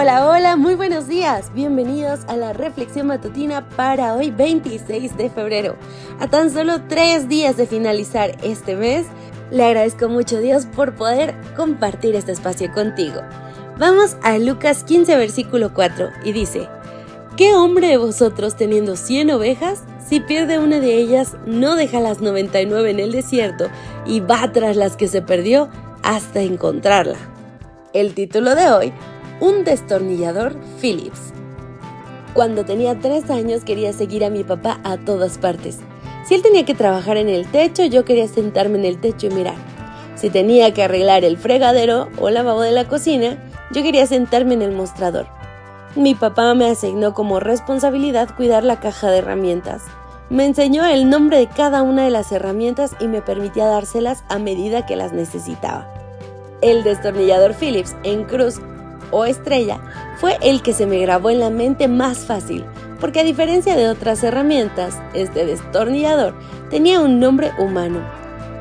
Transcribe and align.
Hola, 0.00 0.28
hola, 0.28 0.54
muy 0.54 0.76
buenos 0.76 1.08
días. 1.08 1.52
Bienvenidos 1.54 2.20
a 2.28 2.36
la 2.36 2.52
reflexión 2.52 3.08
matutina 3.08 3.68
para 3.70 4.14
hoy 4.14 4.30
26 4.30 5.16
de 5.16 5.28
febrero. 5.28 5.74
A 6.20 6.28
tan 6.28 6.52
solo 6.52 6.82
tres 6.86 7.28
días 7.28 7.56
de 7.56 7.66
finalizar 7.66 8.36
este 8.44 8.76
mes, 8.76 9.06
le 9.50 9.64
agradezco 9.64 10.08
mucho 10.08 10.36
a 10.36 10.40
Dios 10.40 10.66
por 10.66 10.94
poder 10.94 11.34
compartir 11.56 12.14
este 12.14 12.30
espacio 12.30 12.72
contigo. 12.72 13.22
Vamos 13.76 14.16
a 14.22 14.38
Lucas 14.38 14.84
15 14.84 15.16
versículo 15.16 15.74
4 15.74 16.10
y 16.24 16.30
dice, 16.30 16.68
¿qué 17.36 17.56
hombre 17.56 17.88
de 17.88 17.96
vosotros 17.96 18.54
teniendo 18.54 18.94
100 18.94 19.32
ovejas, 19.32 19.82
si 20.08 20.20
pierde 20.20 20.60
una 20.60 20.78
de 20.78 20.94
ellas, 20.94 21.36
no 21.44 21.74
deja 21.74 21.98
las 21.98 22.20
99 22.20 22.88
en 22.88 23.00
el 23.00 23.10
desierto 23.10 23.66
y 24.06 24.20
va 24.20 24.52
tras 24.52 24.76
las 24.76 24.96
que 24.96 25.08
se 25.08 25.22
perdió 25.22 25.68
hasta 26.04 26.40
encontrarla? 26.40 27.18
El 27.92 28.14
título 28.14 28.54
de 28.54 28.70
hoy 28.70 28.92
un 29.40 29.64
destornillador 29.64 30.56
Phillips. 30.80 31.32
Cuando 32.34 32.64
tenía 32.64 32.98
tres 32.98 33.30
años 33.30 33.64
quería 33.64 33.92
seguir 33.92 34.24
a 34.24 34.30
mi 34.30 34.44
papá 34.44 34.80
a 34.84 34.96
todas 34.96 35.38
partes. 35.38 35.78
Si 36.26 36.34
él 36.34 36.42
tenía 36.42 36.64
que 36.64 36.74
trabajar 36.74 37.16
en 37.16 37.28
el 37.28 37.46
techo, 37.46 37.84
yo 37.84 38.04
quería 38.04 38.28
sentarme 38.28 38.78
en 38.78 38.84
el 38.84 39.00
techo 39.00 39.28
y 39.28 39.30
mirar. 39.30 39.54
Si 40.14 40.30
tenía 40.30 40.74
que 40.74 40.82
arreglar 40.82 41.24
el 41.24 41.36
fregadero 41.36 42.08
o 42.18 42.30
lavabo 42.30 42.60
de 42.60 42.72
la 42.72 42.86
cocina, 42.86 43.38
yo 43.72 43.82
quería 43.82 44.06
sentarme 44.06 44.54
en 44.54 44.62
el 44.62 44.72
mostrador. 44.72 45.26
Mi 45.94 46.14
papá 46.14 46.52
me 46.54 46.68
asignó 46.68 47.14
como 47.14 47.40
responsabilidad 47.40 48.34
cuidar 48.36 48.64
la 48.64 48.80
caja 48.80 49.10
de 49.10 49.18
herramientas. 49.18 49.82
Me 50.28 50.44
enseñó 50.44 50.84
el 50.84 51.08
nombre 51.08 51.38
de 51.38 51.46
cada 51.46 51.82
una 51.82 52.04
de 52.04 52.10
las 52.10 52.30
herramientas 52.32 52.94
y 53.00 53.08
me 53.08 53.22
permitía 53.22 53.66
dárselas 53.66 54.24
a 54.28 54.38
medida 54.38 54.84
que 54.84 54.96
las 54.96 55.12
necesitaba. 55.12 55.90
El 56.60 56.82
destornillador 56.82 57.54
Phillips 57.54 57.96
en 58.02 58.24
cruz 58.24 58.60
o 59.10 59.24
estrella 59.24 59.80
fue 60.18 60.38
el 60.42 60.62
que 60.62 60.72
se 60.72 60.86
me 60.86 60.98
grabó 60.98 61.30
en 61.30 61.40
la 61.40 61.50
mente 61.50 61.88
más 61.88 62.18
fácil, 62.18 62.64
porque 63.00 63.20
a 63.20 63.24
diferencia 63.24 63.76
de 63.76 63.88
otras 63.88 64.22
herramientas, 64.22 65.00
este 65.14 65.44
destornillador 65.46 66.34
tenía 66.70 67.00
un 67.00 67.20
nombre 67.20 67.52
humano. 67.58 68.00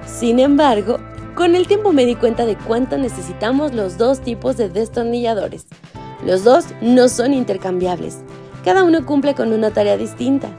Sin 0.05 0.39
embargo, 0.39 0.99
con 1.35 1.55
el 1.55 1.67
tiempo 1.67 1.93
me 1.93 2.05
di 2.05 2.15
cuenta 2.15 2.45
de 2.45 2.55
cuánto 2.55 2.97
necesitamos 2.97 3.73
los 3.73 3.97
dos 3.97 4.21
tipos 4.21 4.57
de 4.57 4.69
destornilladores. 4.69 5.67
Los 6.25 6.43
dos 6.43 6.65
no 6.81 7.09
son 7.09 7.33
intercambiables, 7.33 8.19
cada 8.67 8.83
uno 8.83 9.05
cumple 9.05 9.33
con 9.33 9.53
una 9.53 9.71
tarea 9.71 9.95
distinta. 9.95 10.49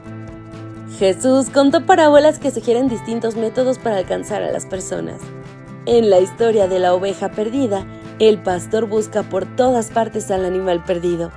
Jesús 0.97 1.49
contó 1.49 1.85
parábolas 1.85 2.39
que 2.39 2.49
sugieren 2.51 2.89
distintos 2.89 3.35
métodos 3.35 3.77
para 3.77 3.97
alcanzar 3.97 4.41
a 4.41 4.51
las 4.51 4.65
personas. 4.65 5.21
En 5.85 6.09
la 6.09 6.19
historia 6.19 6.67
de 6.67 6.79
la 6.79 6.93
oveja 6.93 7.29
perdida, 7.29 7.85
el 8.19 8.43
pastor 8.43 8.85
busca 8.85 9.23
por 9.23 9.45
todas 9.45 9.91
partes 9.91 10.29
al 10.29 10.45
animal 10.45 10.83
perdido. 10.83 11.31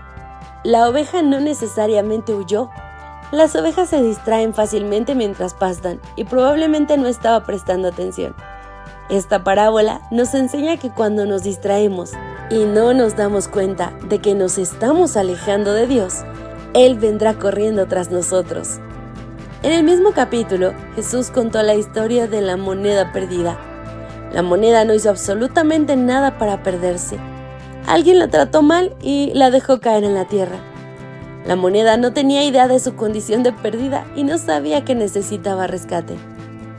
La 0.64 0.88
oveja 0.88 1.22
no 1.22 1.40
necesariamente 1.40 2.34
huyó. 2.34 2.70
Las 3.30 3.54
ovejas 3.54 3.88
se 3.88 4.02
distraen 4.02 4.52
fácilmente 4.52 5.14
mientras 5.14 5.54
pastan 5.54 6.00
y 6.16 6.24
probablemente 6.24 6.98
no 6.98 7.06
estaba 7.06 7.44
prestando 7.44 7.88
atención. 7.88 8.34
Esta 9.08 9.44
parábola 9.44 10.00
nos 10.10 10.34
enseña 10.34 10.76
que 10.76 10.90
cuando 10.90 11.24
nos 11.24 11.44
distraemos 11.44 12.12
y 12.50 12.64
no 12.64 12.94
nos 12.94 13.16
damos 13.16 13.46
cuenta 13.46 13.92
de 14.08 14.18
que 14.18 14.34
nos 14.34 14.58
estamos 14.58 15.16
alejando 15.16 15.72
de 15.72 15.86
Dios, 15.86 16.24
Él 16.74 16.98
vendrá 16.98 17.34
corriendo 17.34 17.86
tras 17.86 18.10
nosotros. 18.10 18.80
En 19.62 19.72
el 19.72 19.84
mismo 19.84 20.12
capítulo, 20.12 20.72
Jesús 20.96 21.30
contó 21.30 21.62
la 21.62 21.74
historia 21.74 22.26
de 22.26 22.40
la 22.40 22.56
moneda 22.56 23.12
perdida 23.12 23.71
la 24.32 24.42
moneda 24.42 24.84
no 24.84 24.94
hizo 24.94 25.10
absolutamente 25.10 25.96
nada 25.96 26.38
para 26.38 26.62
perderse. 26.62 27.18
Alguien 27.86 28.18
la 28.18 28.28
trató 28.28 28.62
mal 28.62 28.94
y 29.02 29.32
la 29.34 29.50
dejó 29.50 29.80
caer 29.80 30.04
en 30.04 30.14
la 30.14 30.26
tierra. 30.26 30.58
La 31.46 31.56
moneda 31.56 31.96
no 31.96 32.12
tenía 32.12 32.44
idea 32.44 32.68
de 32.68 32.78
su 32.78 32.94
condición 32.94 33.42
de 33.42 33.52
perdida 33.52 34.06
y 34.14 34.24
no 34.24 34.38
sabía 34.38 34.84
que 34.84 34.94
necesitaba 34.94 35.66
rescate. 35.66 36.14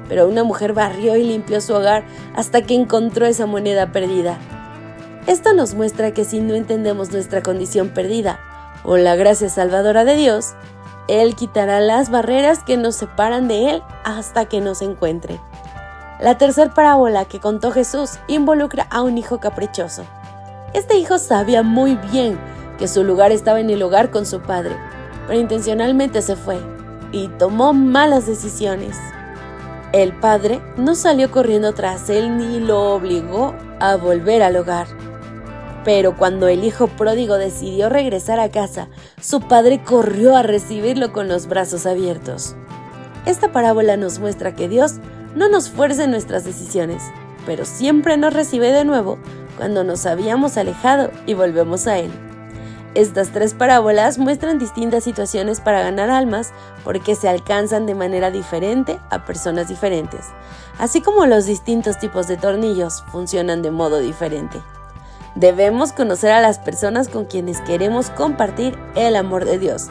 Pero 0.08 0.28
una 0.28 0.44
mujer 0.44 0.74
barrió 0.74 1.16
y 1.16 1.24
limpió 1.24 1.62
su 1.62 1.74
hogar 1.74 2.04
hasta 2.36 2.62
que 2.62 2.74
encontró 2.74 3.26
esa 3.26 3.46
moneda 3.46 3.92
perdida. 3.92 4.38
Esto 5.28 5.54
nos 5.54 5.74
muestra 5.74 6.14
que 6.14 6.26
si 6.26 6.40
no 6.40 6.56
entendemos 6.56 7.12
nuestra 7.12 7.44
condición 7.44 7.90
perdida 7.90 8.40
o 8.84 8.98
la 8.98 9.16
gracia 9.16 9.50
salvadora 9.50 10.06
de 10.06 10.16
Dios, 10.16 10.54
Él 11.08 11.36
quitará 11.36 11.80
las 11.82 12.10
barreras 12.10 12.64
que 12.64 12.78
nos 12.78 12.96
separan 12.96 13.48
de 13.48 13.70
Él 13.70 13.84
hasta 14.04 14.46
que 14.46 14.60
nos 14.60 14.82
encuentre. 14.82 15.40
La 16.24 16.38
tercera 16.38 16.74
parábola 16.74 17.26
que 17.26 17.42
contó 17.42 17.72
Jesús 17.72 18.12
involucra 18.28 18.88
a 18.90 19.02
un 19.02 19.18
hijo 19.18 19.42
caprichoso. 19.42 20.06
Este 20.74 20.96
hijo 20.96 21.18
sabía 21.18 21.64
muy 21.64 21.98
bien 21.98 22.40
que 22.80 22.88
su 22.88 23.04
lugar 23.04 23.34
estaba 23.34 23.60
en 23.60 23.70
el 23.70 23.84
hogar 23.84 24.10
con 24.10 24.26
su 24.26 24.40
padre, 24.40 24.74
pero 25.28 25.38
intencionalmente 25.38 26.22
se 26.22 26.38
fue 26.38 26.62
y 27.12 27.28
tomó 27.28 27.74
malas 27.74 28.26
decisiones. 28.26 28.98
El 29.92 30.18
padre 30.18 30.62
no 30.78 30.96
salió 30.96 31.30
corriendo 31.30 31.74
tras 31.74 32.10
él 32.10 32.38
ni 32.38 32.62
lo 32.62 32.94
obligó 32.94 33.54
a 33.82 33.98
volver 33.98 34.44
al 34.44 34.56
hogar. 34.56 34.88
Pero 35.84 36.16
cuando 36.16 36.48
el 36.48 36.64
hijo 36.64 36.88
pródigo 36.88 37.36
decidió 37.36 37.90
regresar 37.90 38.40
a 38.40 38.50
casa, 38.50 38.88
su 39.20 39.42
padre 39.42 39.84
corrió 39.84 40.38
a 40.38 40.42
recibirlo 40.42 41.12
con 41.12 41.28
los 41.28 41.48
brazos 41.48 41.86
abiertos. 41.86 42.56
Esta 43.26 43.52
parábola 43.52 43.98
nos 43.98 44.20
muestra 44.20 44.56
que 44.56 44.70
Dios 44.70 44.96
no 45.36 45.50
nos 45.50 45.70
fuerce 45.70 46.08
nuestras 46.08 46.44
decisiones, 46.44 47.04
pero 47.46 47.66
siempre 47.66 48.18
nos 48.18 48.34
recibe 48.34 48.72
de 48.72 48.86
nuevo 48.86 49.18
cuando 49.58 49.84
nos 49.84 50.06
habíamos 50.06 50.58
alejado 50.58 51.12
y 51.26 51.34
volvemos 51.34 51.88
a 51.88 52.00
Él. 52.00 52.12
Estas 52.96 53.30
tres 53.30 53.56
parábolas 53.56 54.20
muestran 54.20 54.60
distintas 54.60 55.04
situaciones 55.04 55.60
para 55.60 55.82
ganar 55.82 56.12
almas 56.12 56.54
porque 56.84 57.16
se 57.16 57.28
alcanzan 57.28 57.88
de 57.88 57.96
manera 57.96 58.30
diferente 58.30 59.00
a 59.10 59.26
personas 59.26 59.68
diferentes, 59.68 60.28
así 60.78 61.02
como 61.02 61.26
los 61.26 61.48
distintos 61.48 61.98
tipos 61.98 62.28
de 62.28 62.38
tornillos 62.38 63.04
funcionan 63.12 63.64
de 63.64 63.72
modo 63.72 63.98
diferente. 64.00 64.62
Debemos 65.34 65.92
conocer 65.92 66.32
a 66.32 66.42
las 66.42 66.60
personas 66.60 67.10
con 67.10 67.26
quienes 67.26 67.62
queremos 67.62 68.12
compartir 68.12 68.78
el 68.94 69.16
amor 69.16 69.46
de 69.46 69.58
Dios, 69.58 69.88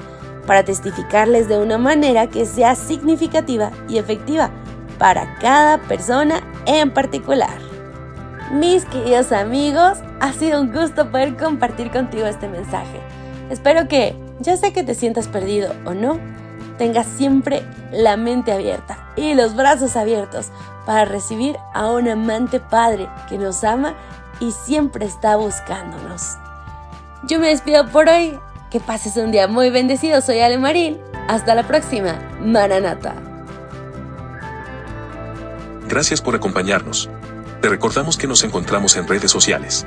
para 0.46 0.64
testificarles 0.64 1.48
de 1.48 1.58
una 1.58 1.78
manera 1.78 2.28
que 2.28 2.46
sea 2.46 2.76
significativa 2.76 3.72
y 3.88 3.98
efectiva 3.98 4.52
para 4.98 5.34
cada 5.38 5.78
persona 5.78 6.40
en 6.66 6.92
particular. 6.92 7.58
Mis 8.52 8.84
queridos 8.84 9.32
amigos, 9.32 9.98
ha 10.20 10.32
sido 10.32 10.60
un 10.60 10.72
gusto 10.72 11.10
poder 11.10 11.36
compartir 11.36 11.90
contigo 11.90 12.26
este 12.26 12.48
mensaje. 12.48 13.00
Espero 13.50 13.88
que, 13.88 14.14
ya 14.40 14.56
sea 14.56 14.72
que 14.72 14.82
te 14.82 14.94
sientas 14.94 15.28
perdido 15.28 15.72
o 15.84 15.94
no, 15.94 16.18
tengas 16.78 17.06
siempre 17.06 17.62
la 17.90 18.16
mente 18.16 18.52
abierta 18.52 18.98
y 19.16 19.34
los 19.34 19.54
brazos 19.56 19.96
abiertos 19.96 20.50
para 20.86 21.04
recibir 21.04 21.56
a 21.74 21.90
un 21.90 22.08
amante 22.08 22.60
padre 22.60 23.08
que 23.28 23.38
nos 23.38 23.64
ama 23.64 23.94
y 24.40 24.52
siempre 24.52 25.06
está 25.06 25.36
buscándonos. 25.36 26.36
Yo 27.24 27.38
me 27.38 27.48
despido 27.48 27.86
por 27.88 28.08
hoy. 28.08 28.38
Que 28.70 28.80
pases 28.80 29.18
un 29.18 29.32
día 29.32 29.48
muy 29.48 29.70
bendecido. 29.70 30.20
Soy 30.22 30.40
Ale 30.40 30.58
Marín. 30.58 30.98
Hasta 31.28 31.54
la 31.54 31.62
próxima. 31.62 32.18
Maranata. 32.40 33.31
Gracias 35.92 36.22
por 36.22 36.34
acompañarnos. 36.34 37.10
Te 37.60 37.68
recordamos 37.68 38.16
que 38.16 38.26
nos 38.26 38.42
encontramos 38.44 38.96
en 38.96 39.06
redes 39.06 39.30
sociales. 39.30 39.86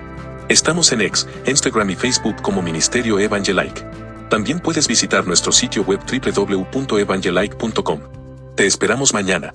Estamos 0.50 0.92
en 0.92 1.02
X, 1.02 1.28
Instagram 1.48 1.90
y 1.90 1.96
Facebook 1.96 2.44
como 2.44 2.62
Ministerio 2.62 3.18
Evangelike. 3.18 3.84
También 4.30 4.60
puedes 4.60 4.88
visitar 4.88 5.26
nuestro 5.26 5.52
sitio 5.52 5.82
web 5.82 6.00
www.evangelike.com. 6.06 8.00
Te 8.56 8.68
esperamos 8.68 9.16
mañana. 9.16 9.52